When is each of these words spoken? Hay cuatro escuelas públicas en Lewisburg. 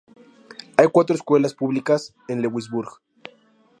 Hay 0.77 0.87
cuatro 0.91 1.15
escuelas 1.15 1.53
públicas 1.53 2.15
en 2.27 2.41
Lewisburg. 2.41 3.03